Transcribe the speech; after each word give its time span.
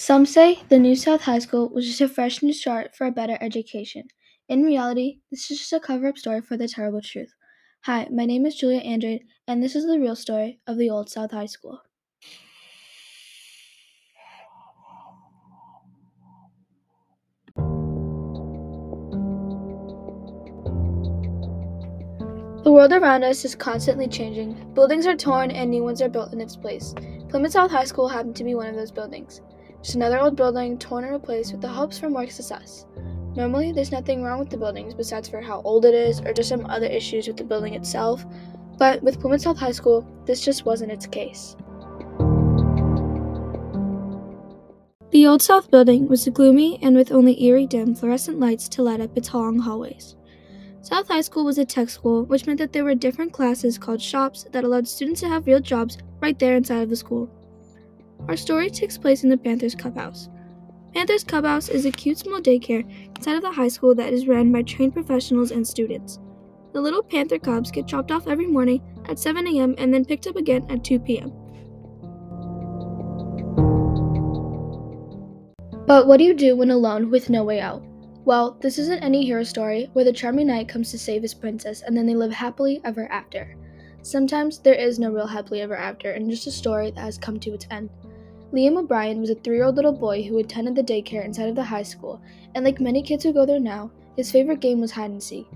Some 0.00 0.24
say 0.24 0.62
the 0.70 0.78
new 0.78 0.96
South 0.96 1.20
High 1.20 1.40
School 1.40 1.68
was 1.68 1.86
just 1.86 2.00
a 2.00 2.08
fresh 2.08 2.42
new 2.42 2.54
start 2.54 2.96
for 2.96 3.06
a 3.06 3.12
better 3.12 3.36
education. 3.38 4.08
In 4.48 4.62
reality, 4.62 5.18
this 5.30 5.50
is 5.50 5.58
just 5.58 5.74
a 5.74 5.78
cover 5.78 6.08
up 6.08 6.16
story 6.16 6.40
for 6.40 6.56
the 6.56 6.66
terrible 6.66 7.02
truth. 7.02 7.34
Hi, 7.82 8.08
my 8.10 8.24
name 8.24 8.46
is 8.46 8.56
Julia 8.56 8.80
Andrade, 8.80 9.24
and 9.46 9.62
this 9.62 9.76
is 9.76 9.84
the 9.84 10.00
real 10.00 10.16
story 10.16 10.58
of 10.66 10.78
the 10.78 10.88
old 10.88 11.10
South 11.10 11.32
High 11.32 11.44
School. 11.44 11.82
The 22.64 22.72
world 22.72 22.94
around 22.94 23.24
us 23.24 23.44
is 23.44 23.54
constantly 23.54 24.08
changing. 24.08 24.72
Buildings 24.72 25.06
are 25.06 25.14
torn 25.14 25.50
and 25.50 25.70
new 25.70 25.84
ones 25.84 26.00
are 26.00 26.08
built 26.08 26.32
in 26.32 26.40
its 26.40 26.56
place. 26.56 26.94
Plymouth 27.28 27.52
South 27.52 27.70
High 27.70 27.84
School 27.84 28.08
happened 28.08 28.36
to 28.36 28.44
be 28.44 28.54
one 28.54 28.66
of 28.66 28.76
those 28.76 28.90
buildings. 28.90 29.42
Just 29.82 29.94
another 29.94 30.20
old 30.20 30.36
building 30.36 30.78
torn 30.78 31.04
and 31.04 31.12
replaced 31.12 31.52
with 31.52 31.62
the 31.62 31.68
hopes 31.68 31.98
for 31.98 32.10
more 32.10 32.28
success. 32.28 32.86
Normally, 33.34 33.72
there's 33.72 33.92
nothing 33.92 34.22
wrong 34.22 34.38
with 34.38 34.50
the 34.50 34.58
buildings 34.58 34.92
besides 34.92 35.28
for 35.28 35.40
how 35.40 35.62
old 35.62 35.84
it 35.84 35.94
is 35.94 36.20
or 36.20 36.34
just 36.34 36.48
some 36.50 36.66
other 36.66 36.86
issues 36.86 37.26
with 37.26 37.36
the 37.36 37.44
building 37.44 37.74
itself, 37.74 38.24
but 38.76 39.02
with 39.02 39.20
Plymouth 39.20 39.40
South 39.40 39.58
High 39.58 39.72
School, 39.72 40.06
this 40.26 40.44
just 40.44 40.66
wasn't 40.66 40.92
its 40.92 41.06
case. 41.06 41.56
The 45.12 45.26
Old 45.26 45.42
South 45.42 45.70
building 45.70 46.08
was 46.08 46.28
gloomy 46.28 46.78
and 46.82 46.94
with 46.94 47.10
only 47.10 47.42
eerie 47.42 47.66
dim 47.66 47.94
fluorescent 47.94 48.38
lights 48.38 48.68
to 48.70 48.82
light 48.82 49.00
up 49.00 49.16
its 49.16 49.32
long 49.32 49.58
hallways. 49.58 50.14
South 50.82 51.08
High 51.08 51.20
School 51.22 51.44
was 51.44 51.58
a 51.58 51.64
tech 51.64 51.88
school, 51.88 52.24
which 52.24 52.46
meant 52.46 52.58
that 52.58 52.72
there 52.72 52.84
were 52.84 52.94
different 52.94 53.32
classes 53.32 53.78
called 53.78 54.02
shops 54.02 54.46
that 54.52 54.64
allowed 54.64 54.88
students 54.88 55.20
to 55.20 55.28
have 55.28 55.46
real 55.46 55.60
jobs 55.60 55.98
right 56.20 56.38
there 56.38 56.56
inside 56.56 56.82
of 56.82 56.90
the 56.90 56.96
school. 56.96 57.30
Our 58.28 58.36
story 58.36 58.70
takes 58.70 58.98
place 58.98 59.24
in 59.24 59.30
the 59.30 59.36
Panthers 59.36 59.74
Clubhouse. 59.74 60.28
Panthers 60.94 61.24
Clubhouse 61.24 61.68
is 61.68 61.86
a 61.86 61.90
cute 61.90 62.18
small 62.18 62.40
daycare 62.40 62.84
inside 63.16 63.36
of 63.36 63.42
the 63.42 63.52
high 63.52 63.68
school 63.68 63.94
that 63.94 64.12
is 64.12 64.26
run 64.26 64.50
by 64.50 64.62
trained 64.62 64.92
professionals 64.92 65.50
and 65.50 65.66
students. 65.66 66.18
The 66.72 66.80
little 66.80 67.02
panther 67.02 67.38
cubs 67.38 67.70
get 67.70 67.86
dropped 67.86 68.10
off 68.12 68.28
every 68.28 68.46
morning 68.46 68.82
at 69.06 69.18
7 69.18 69.46
a.m. 69.46 69.74
and 69.78 69.92
then 69.92 70.04
picked 70.04 70.26
up 70.26 70.36
again 70.36 70.64
at 70.68 70.84
2 70.84 71.00
p.m. 71.00 71.32
But 75.86 76.06
what 76.06 76.18
do 76.18 76.24
you 76.24 76.34
do 76.34 76.56
when 76.56 76.70
alone 76.70 77.10
with 77.10 77.30
no 77.30 77.42
way 77.42 77.60
out? 77.60 77.82
Well, 78.24 78.56
this 78.60 78.78
isn't 78.78 79.02
any 79.02 79.24
hero 79.24 79.42
story 79.42 79.90
where 79.92 80.04
the 80.04 80.12
charming 80.12 80.46
knight 80.46 80.68
comes 80.68 80.92
to 80.92 80.98
save 80.98 81.22
his 81.22 81.34
princess 81.34 81.82
and 81.82 81.96
then 81.96 82.06
they 82.06 82.14
live 82.14 82.30
happily 82.30 82.80
ever 82.84 83.10
after. 83.10 83.56
Sometimes 84.02 84.58
there 84.60 84.74
is 84.74 84.98
no 84.98 85.10
real 85.10 85.26
happily 85.26 85.62
ever 85.62 85.76
after 85.76 86.12
and 86.12 86.30
just 86.30 86.46
a 86.46 86.52
story 86.52 86.92
that 86.92 87.00
has 87.00 87.18
come 87.18 87.40
to 87.40 87.52
its 87.52 87.66
end. 87.70 87.90
Liam 88.52 88.76
O'Brien 88.76 89.20
was 89.20 89.30
a 89.30 89.36
three 89.36 89.56
year 89.56 89.64
old 89.64 89.76
little 89.76 89.92
boy 89.92 90.24
who 90.24 90.38
attended 90.38 90.74
the 90.74 90.82
daycare 90.82 91.24
inside 91.24 91.48
of 91.48 91.54
the 91.54 91.62
high 91.62 91.84
school, 91.84 92.20
and 92.56 92.64
like 92.64 92.80
many 92.80 93.00
kids 93.00 93.22
who 93.22 93.32
go 93.32 93.46
there 93.46 93.60
now, 93.60 93.92
his 94.16 94.32
favorite 94.32 94.58
game 94.58 94.80
was 94.80 94.90
hide 94.90 95.12
and 95.12 95.22
seek. 95.22 95.46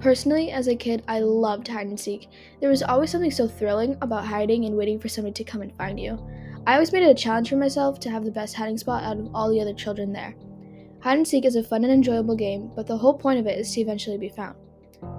Personally, 0.00 0.50
as 0.50 0.66
a 0.66 0.74
kid, 0.74 1.04
I 1.06 1.20
loved 1.20 1.68
hide 1.68 1.86
and 1.86 1.98
seek. 1.98 2.28
There 2.60 2.68
was 2.68 2.82
always 2.82 3.10
something 3.10 3.30
so 3.30 3.46
thrilling 3.46 3.96
about 4.02 4.24
hiding 4.24 4.64
and 4.64 4.76
waiting 4.76 4.98
for 4.98 5.08
somebody 5.08 5.34
to 5.34 5.44
come 5.44 5.62
and 5.62 5.76
find 5.76 6.00
you. 6.00 6.18
I 6.66 6.74
always 6.74 6.92
made 6.92 7.04
it 7.04 7.10
a 7.10 7.14
challenge 7.14 7.48
for 7.48 7.56
myself 7.56 8.00
to 8.00 8.10
have 8.10 8.24
the 8.24 8.32
best 8.32 8.56
hiding 8.56 8.76
spot 8.76 9.04
out 9.04 9.18
of 9.18 9.32
all 9.32 9.48
the 9.48 9.60
other 9.60 9.72
children 9.72 10.12
there. 10.12 10.34
Hide 10.98 11.18
and 11.18 11.28
seek 11.28 11.44
is 11.44 11.54
a 11.54 11.62
fun 11.62 11.84
and 11.84 11.92
enjoyable 11.92 12.34
game, 12.34 12.72
but 12.74 12.88
the 12.88 12.96
whole 12.96 13.14
point 13.14 13.38
of 13.38 13.46
it 13.46 13.56
is 13.56 13.72
to 13.74 13.80
eventually 13.80 14.18
be 14.18 14.28
found. 14.28 14.56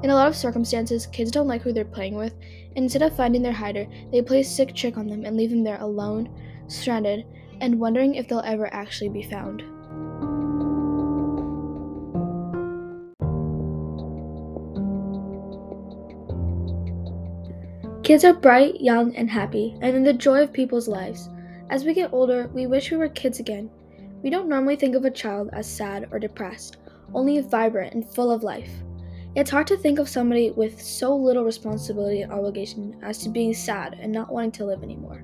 In 0.04 0.10
a 0.10 0.16
lot 0.16 0.28
of 0.28 0.36
circumstances, 0.36 1.08
kids 1.08 1.32
don't 1.32 1.48
like 1.48 1.62
who 1.62 1.72
they're 1.72 1.86
playing 1.86 2.16
with, 2.16 2.34
and 2.76 2.84
instead 2.84 3.02
of 3.02 3.16
finding 3.16 3.42
their 3.42 3.54
hider, 3.54 3.88
they 4.12 4.22
play 4.22 4.42
a 4.42 4.44
sick 4.44 4.76
trick 4.76 4.98
on 4.98 5.08
them 5.08 5.24
and 5.24 5.38
leave 5.38 5.52
them 5.52 5.64
there 5.64 5.80
alone, 5.80 6.30
stranded, 6.68 7.26
and 7.62 7.80
wondering 7.80 8.16
if 8.16 8.28
they'll 8.28 8.40
ever 8.40 8.74
actually 8.74 9.10
be 9.10 9.24
found. 9.24 9.64
Kids 18.04 18.26
are 18.26 18.34
bright, 18.34 18.82
young, 18.82 19.16
and 19.16 19.30
happy, 19.30 19.78
and 19.82 19.96
in 19.96 20.04
the 20.04 20.12
joy 20.12 20.44
of 20.44 20.52
people's 20.52 20.90
lives. 20.90 21.30
As 21.70 21.86
we 21.86 21.94
get 21.94 22.12
older, 22.12 22.50
we 22.54 22.68
wish 22.68 22.92
we 22.92 22.98
were 22.98 23.08
kids 23.08 23.40
again. 23.40 23.70
We 24.22 24.30
don't 24.30 24.50
normally 24.50 24.76
think 24.76 24.96
of 24.96 25.06
a 25.06 25.10
child 25.10 25.50
as 25.54 25.68
sad 25.68 26.10
or 26.12 26.20
depressed, 26.20 26.78
only 27.14 27.40
vibrant 27.40 27.94
and 27.94 28.06
full 28.06 28.30
of 28.30 28.44
life. 28.44 28.70
It's 29.36 29.50
hard 29.50 29.68
to 29.68 29.78
think 29.78 30.00
of 30.00 30.10
somebody 30.10 30.52
with 30.52 30.82
so 30.82 31.16
little 31.16 31.46
responsibility 31.46 32.22
and 32.22 32.32
obligation 32.32 33.00
as 33.02 33.20
to 33.20 33.30
being 33.30 33.54
sad 33.54 33.98
and 34.00 34.12
not 34.12 34.32
wanting 34.32 34.52
to 34.52 34.66
live 34.66 34.84
anymore. 34.84 35.24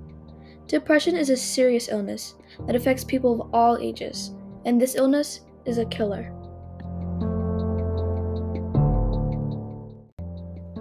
Depression 0.70 1.18
is 1.18 1.32
a 1.32 1.36
serious 1.36 1.90
illness 1.90 2.36
that 2.68 2.76
affects 2.76 3.04
people 3.04 3.42
of 3.42 3.50
all 3.56 3.80
ages, 3.80 4.36
and 4.66 4.80
this 4.80 4.94
illness 4.94 5.40
is 5.66 5.80
a 5.80 5.86
killer. 5.86 6.26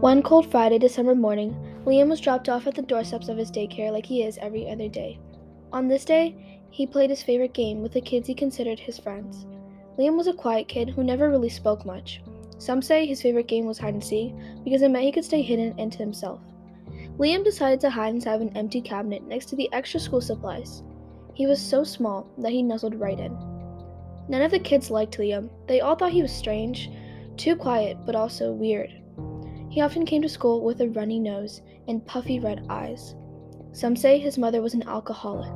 One 0.01 0.23
cold 0.23 0.51
Friday, 0.51 0.79
December 0.79 1.15
morning, 1.15 1.57
Liam 1.87 2.11
was 2.11 2.21
dropped 2.21 2.51
off 2.51 2.67
at 2.67 2.75
the 2.75 2.83
doorsteps 2.83 3.31
of 3.31 3.39
his 3.39 3.51
daycare 3.51 3.91
like 3.91 4.05
he 4.05 4.25
is 4.25 4.37
every 4.43 4.71
other 4.71 4.89
day. 4.89 5.19
On 5.73 5.89
this 5.89 6.05
day, 6.05 6.61
he 6.69 6.87
played 6.87 7.09
his 7.09 7.23
favorite 7.23 7.55
game 7.55 7.81
with 7.81 7.95
the 7.95 8.03
kids 8.03 8.29
he 8.29 8.35
considered 8.35 8.79
his 8.79 8.99
friends. 8.99 9.47
Liam 9.99 10.19
was 10.19 10.27
a 10.27 10.35
quiet 10.35 10.69
kid 10.69 10.91
who 10.91 11.03
never 11.03 11.31
really 11.31 11.49
spoke 11.49 11.87
much. 11.87 12.21
Some 12.59 12.83
say 12.83 13.07
his 13.07 13.23
favorite 13.23 13.49
game 13.49 13.65
was 13.65 13.79
hide 13.79 13.95
and 13.95 14.05
seek 14.05 14.35
because 14.65 14.83
it 14.83 14.91
meant 14.91 15.07
he 15.07 15.13
could 15.13 15.25
stay 15.25 15.41
hidden 15.41 15.75
and 15.79 15.91
to 15.93 15.99
himself. 15.99 16.43
Liam 17.19 17.43
decided 17.43 17.81
to 17.81 17.91
hide 17.91 18.15
inside 18.15 18.41
an 18.41 18.57
empty 18.57 18.81
cabinet 18.81 19.27
next 19.27 19.47
to 19.47 19.57
the 19.57 19.69
extra 19.73 19.99
school 19.99 20.21
supplies. 20.21 20.85
He 21.35 21.47
was 21.47 21.61
so 21.61 21.83
small 21.83 22.31
that 22.39 22.53
he 22.53 22.63
nuzzled 22.63 22.95
right 22.95 23.19
in. 23.19 23.37
None 24.29 24.43
of 24.43 24.53
the 24.53 24.61
kids 24.61 24.89
liked 24.89 25.19
Liam. 25.19 25.51
They 25.67 25.81
all 25.81 25.97
thought 25.97 26.13
he 26.13 26.23
was 26.23 26.31
strange, 26.31 26.91
too 27.37 27.57
quiet, 27.57 27.97
but 28.07 28.15
also 28.15 28.53
weird. 28.53 28.93
He 29.69 29.81
often 29.81 30.07
came 30.07 30.23
to 30.23 30.29
school 30.29 30.63
with 30.63 30.81
a 30.81 30.91
runny 30.91 31.19
nose 31.19 31.61
and 31.89 32.07
puffy 32.07 32.39
red 32.39 32.67
eyes. 32.69 33.17
Some 33.73 33.97
say 33.97 34.19
his 34.19 34.39
mother 34.39 34.63
was 34.63 34.75
an 34.75 34.87
alcoholic, 34.87 35.53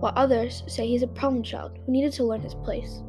while 0.00 0.12
others 0.16 0.64
say 0.66 0.88
he's 0.88 1.02
a 1.02 1.08
problem 1.08 1.44
child 1.44 1.78
who 1.86 1.92
needed 1.92 2.12
to 2.14 2.24
learn 2.24 2.40
his 2.40 2.54
place. 2.54 3.02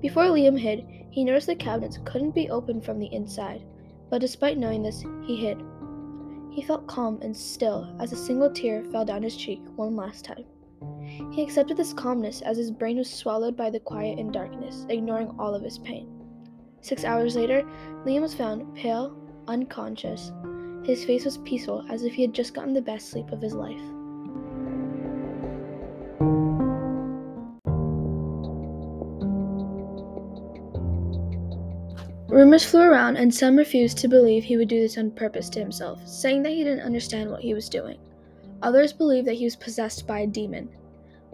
Before 0.00 0.24
Liam 0.24 0.58
hid, 0.58 0.86
he 1.10 1.24
noticed 1.24 1.46
the 1.48 1.54
cabinets 1.54 1.98
couldn't 2.06 2.34
be 2.34 2.48
opened 2.48 2.84
from 2.84 2.98
the 2.98 3.12
inside, 3.12 3.62
but 4.08 4.20
despite 4.20 4.56
knowing 4.56 4.82
this, 4.82 5.04
he 5.26 5.36
hid. 5.36 5.58
He 6.58 6.64
felt 6.64 6.88
calm 6.88 7.20
and 7.22 7.36
still 7.36 7.88
as 8.00 8.10
a 8.10 8.16
single 8.16 8.50
tear 8.50 8.82
fell 8.90 9.04
down 9.04 9.22
his 9.22 9.36
cheek 9.36 9.62
one 9.76 9.94
last 9.94 10.24
time. 10.24 10.44
He 11.30 11.40
accepted 11.40 11.76
this 11.76 11.92
calmness 11.92 12.42
as 12.42 12.56
his 12.56 12.72
brain 12.72 12.98
was 12.98 13.08
swallowed 13.08 13.56
by 13.56 13.70
the 13.70 13.78
quiet 13.78 14.18
and 14.18 14.32
darkness, 14.32 14.84
ignoring 14.88 15.30
all 15.38 15.54
of 15.54 15.62
his 15.62 15.78
pain. 15.78 16.10
Six 16.80 17.04
hours 17.04 17.36
later, 17.36 17.62
Liam 18.04 18.22
was 18.22 18.34
found 18.34 18.74
pale, 18.74 19.16
unconscious. 19.46 20.32
His 20.82 21.04
face 21.04 21.24
was 21.24 21.38
peaceful 21.38 21.84
as 21.88 22.02
if 22.02 22.12
he 22.12 22.22
had 22.22 22.34
just 22.34 22.54
gotten 22.54 22.74
the 22.74 22.82
best 22.82 23.08
sleep 23.08 23.30
of 23.30 23.40
his 23.40 23.54
life. 23.54 23.80
Rumors 32.38 32.64
flew 32.64 32.82
around, 32.82 33.16
and 33.16 33.34
some 33.34 33.56
refused 33.56 33.98
to 33.98 34.06
believe 34.06 34.44
he 34.44 34.56
would 34.56 34.68
do 34.68 34.78
this 34.78 34.96
on 34.96 35.10
purpose 35.10 35.48
to 35.48 35.58
himself, 35.58 36.06
saying 36.06 36.44
that 36.44 36.52
he 36.52 36.62
didn't 36.62 36.86
understand 36.86 37.28
what 37.28 37.40
he 37.40 37.52
was 37.52 37.68
doing. 37.68 37.98
Others 38.62 38.92
believed 38.92 39.26
that 39.26 39.34
he 39.34 39.42
was 39.42 39.56
possessed 39.56 40.06
by 40.06 40.20
a 40.20 40.26
demon. 40.28 40.68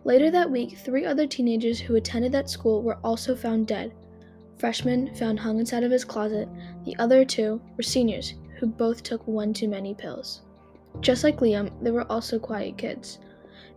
Later 0.04 0.30
that 0.30 0.50
week, 0.50 0.78
three 0.78 1.04
other 1.04 1.26
teenagers 1.26 1.78
who 1.78 1.96
attended 1.96 2.32
that 2.32 2.48
school 2.48 2.80
were 2.80 2.96
also 3.04 3.36
found 3.36 3.66
dead. 3.66 3.92
Freshmen 4.56 5.14
found 5.14 5.38
hung 5.38 5.58
inside 5.58 5.84
of 5.84 5.90
his 5.90 6.06
closet, 6.06 6.48
the 6.86 6.96
other 6.98 7.22
two 7.22 7.60
were 7.76 7.82
seniors 7.82 8.32
who 8.58 8.66
both 8.66 9.02
took 9.02 9.28
one 9.28 9.52
too 9.52 9.68
many 9.68 9.92
pills. 9.92 10.40
Just 11.00 11.22
like 11.22 11.40
Liam, 11.40 11.70
they 11.82 11.90
were 11.90 12.10
also 12.10 12.38
quiet 12.38 12.78
kids. 12.78 13.18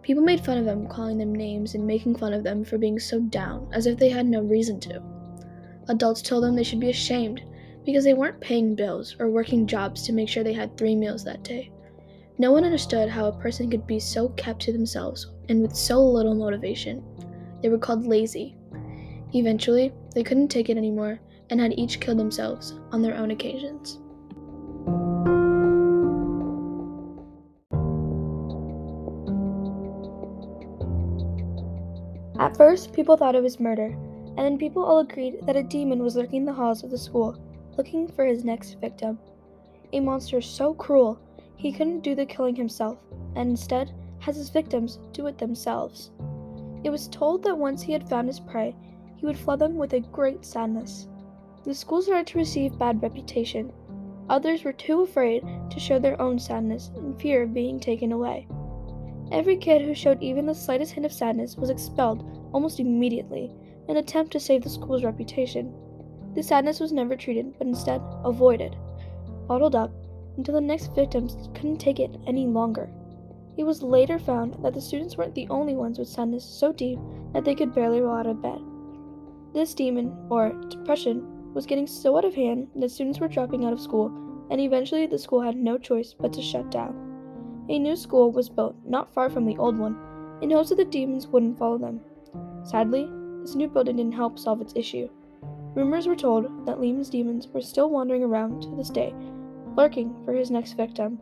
People 0.01 0.23
made 0.23 0.45
fun 0.45 0.57
of 0.57 0.63
them, 0.63 0.87
calling 0.87 1.17
them 1.17 1.35
names 1.35 1.75
and 1.75 1.85
making 1.85 2.15
fun 2.15 2.31
of 2.31 2.45
them 2.45 2.63
for 2.63 2.77
being 2.77 2.97
so 2.97 3.19
down, 3.19 3.67
as 3.73 3.85
if 3.85 3.99
they 3.99 4.07
had 4.07 4.25
no 4.25 4.39
reason 4.39 4.79
to. 4.79 5.03
Adults 5.89 6.21
told 6.21 6.43
them 6.43 6.55
they 6.55 6.63
should 6.63 6.79
be 6.79 6.89
ashamed 6.89 7.43
because 7.85 8.03
they 8.03 8.13
weren't 8.13 8.41
paying 8.41 8.75
bills 8.75 9.15
or 9.19 9.29
working 9.29 9.65
jobs 9.65 10.03
to 10.03 10.11
make 10.11 10.27
sure 10.27 10.43
they 10.43 10.53
had 10.53 10.77
three 10.77 10.95
meals 10.95 11.23
that 11.23 11.43
day. 11.43 11.71
No 12.37 12.51
one 12.51 12.65
understood 12.65 13.09
how 13.09 13.25
a 13.27 13.39
person 13.39 13.69
could 13.69 13.87
be 13.87 13.99
so 13.99 14.29
kept 14.29 14.61
to 14.63 14.73
themselves 14.73 15.31
and 15.47 15.61
with 15.61 15.75
so 15.75 16.03
little 16.03 16.35
motivation. 16.35 17.03
They 17.61 17.69
were 17.69 17.77
called 17.77 18.05
lazy. 18.05 18.57
Eventually, 19.33 19.93
they 20.13 20.23
couldn't 20.23 20.49
take 20.49 20.69
it 20.69 20.77
anymore 20.77 21.19
and 21.49 21.59
had 21.61 21.79
each 21.79 21.99
killed 21.99 22.19
themselves 22.19 22.77
on 22.91 23.01
their 23.01 23.15
own 23.15 23.31
occasions. 23.31 23.99
At 32.39 32.55
first, 32.55 32.93
people 32.93 33.17
thought 33.17 33.35
it 33.35 33.41
was 33.41 33.59
murder, 33.59 33.97
and 34.37 34.45
then 34.45 34.57
people 34.57 34.83
all 34.83 34.99
agreed 34.99 35.39
that 35.45 35.55
a 35.55 35.63
demon 35.63 36.03
was 36.03 36.15
lurking 36.15 36.41
in 36.41 36.45
the 36.45 36.53
halls 36.53 36.83
of 36.83 36.91
the 36.91 36.97
school, 36.97 37.35
looking 37.77 38.07
for 38.07 38.23
his 38.25 38.45
next 38.45 38.75
victim. 38.79 39.17
A 39.93 39.99
monster 39.99 40.41
so 40.41 40.73
cruel 40.73 41.19
he 41.55 41.71
couldn't 41.71 42.01
do 42.01 42.13
the 42.13 42.25
killing 42.25 42.55
himself, 42.55 42.99
and 43.35 43.49
instead 43.49 43.91
has 44.19 44.35
his 44.35 44.49
victims 44.49 44.99
do 45.11 45.25
it 45.25 45.39
themselves. 45.39 46.11
It 46.83 46.91
was 46.91 47.07
told 47.07 47.41
that 47.43 47.57
once 47.57 47.81
he 47.81 47.91
had 47.91 48.07
found 48.07 48.27
his 48.27 48.39
prey, 48.39 48.75
he 49.15 49.25
would 49.25 49.37
flood 49.37 49.59
them 49.59 49.75
with 49.75 49.93
a 49.93 49.99
great 49.99 50.45
sadness. 50.45 51.07
The 51.63 51.73
school 51.73 52.03
started 52.03 52.27
to 52.27 52.37
receive 52.37 52.77
bad 52.77 53.01
reputation. 53.01 53.73
Others 54.29 54.63
were 54.63 54.73
too 54.73 55.01
afraid 55.01 55.43
to 55.71 55.79
show 55.79 55.97
their 55.97 56.21
own 56.21 56.37
sadness 56.37 56.91
in 56.95 57.17
fear 57.17 57.41
of 57.41 57.53
being 57.53 57.79
taken 57.79 58.11
away. 58.11 58.47
Every 59.31 59.57
kid 59.57 59.81
who 59.81 59.95
showed 59.95 60.21
even 60.21 60.45
the 60.45 60.53
slightest 60.53 60.93
hint 60.93 61.05
of 61.05 61.11
sadness 61.11 61.57
was 61.57 61.69
expelled 61.69 62.23
almost 62.53 62.79
immediately, 62.79 63.51
an 63.87 63.97
attempt 63.97 64.31
to 64.33 64.39
save 64.39 64.63
the 64.63 64.69
school's 64.69 65.03
reputation. 65.03 65.73
The 66.35 66.43
sadness 66.43 66.79
was 66.79 66.91
never 66.91 67.15
treated, 67.15 67.57
but 67.57 67.67
instead 67.67 68.01
avoided, 68.23 68.75
bottled 69.47 69.75
up, 69.75 69.91
until 70.37 70.55
the 70.55 70.61
next 70.61 70.93
victims 70.93 71.49
couldn't 71.55 71.77
take 71.77 71.99
it 71.99 72.15
any 72.27 72.45
longer. 72.45 72.89
It 73.57 73.63
was 73.63 73.81
later 73.81 74.19
found 74.19 74.55
that 74.63 74.73
the 74.73 74.81
students 74.81 75.17
weren't 75.17 75.33
the 75.33 75.47
only 75.49 75.75
ones 75.75 75.97
with 75.97 76.07
sadness 76.07 76.45
so 76.45 76.71
deep 76.71 76.99
that 77.33 77.43
they 77.43 77.55
could 77.55 77.73
barely 77.73 78.01
roll 78.01 78.17
out 78.17 78.27
of 78.27 78.41
bed. 78.41 78.61
This 79.53 79.73
demon, 79.73 80.15
or 80.29 80.53
depression, 80.69 81.53
was 81.53 81.65
getting 81.65 81.87
so 81.87 82.17
out 82.17 82.25
of 82.25 82.35
hand 82.35 82.67
that 82.75 82.91
students 82.91 83.19
were 83.19 83.27
dropping 83.27 83.65
out 83.65 83.73
of 83.73 83.81
school, 83.81 84.11
and 84.51 84.61
eventually 84.61 85.07
the 85.07 85.17
school 85.17 85.41
had 85.41 85.55
no 85.55 85.77
choice 85.77 86.13
but 86.13 86.31
to 86.33 86.41
shut 86.41 86.69
down. 86.69 87.65
A 87.69 87.79
new 87.79 87.95
school 87.95 88.31
was 88.31 88.47
built 88.47 88.75
not 88.85 89.11
far 89.11 89.29
from 89.29 89.45
the 89.45 89.57
old 89.57 89.77
one, 89.77 89.97
in 90.41 90.51
hopes 90.51 90.69
that 90.69 90.75
the 90.75 90.85
demons 90.85 91.25
wouldn't 91.27 91.57
follow 91.57 91.79
them. 91.79 91.99
Sadly, 92.63 93.09
new 93.55 93.67
building 93.67 93.97
didn't 93.97 94.13
help 94.13 94.37
solve 94.37 94.61
its 94.61 94.73
issue. 94.75 95.09
Rumors 95.75 96.07
were 96.07 96.15
told 96.15 96.65
that 96.65 96.79
Liam's 96.79 97.09
demons 97.09 97.47
were 97.47 97.61
still 97.61 97.89
wandering 97.89 98.23
around 98.23 98.61
to 98.63 98.75
this 98.75 98.89
day, 98.89 99.13
lurking 99.75 100.15
for 100.25 100.33
his 100.33 100.49
next 100.49 100.73
victim. 100.73 101.19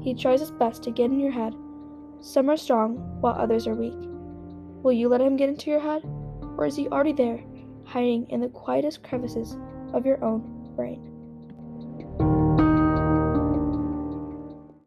He 0.00 0.14
tries 0.14 0.40
his 0.40 0.50
best 0.50 0.82
to 0.84 0.90
get 0.90 1.10
in 1.10 1.20
your 1.20 1.30
head. 1.30 1.54
Some 2.20 2.48
are 2.48 2.56
strong, 2.56 2.96
while 3.20 3.34
others 3.34 3.66
are 3.66 3.74
weak. 3.74 3.98
Will 4.82 4.92
you 4.92 5.08
let 5.08 5.20
him 5.20 5.36
get 5.36 5.48
into 5.48 5.70
your 5.70 5.80
head? 5.80 6.02
Or 6.56 6.66
is 6.66 6.76
he 6.76 6.88
already 6.88 7.12
there, 7.12 7.40
hiding 7.84 8.28
in 8.30 8.40
the 8.40 8.48
quietest 8.48 9.02
crevices 9.02 9.56
of 9.92 10.06
your 10.06 10.22
own 10.24 10.72
brain? 10.74 11.17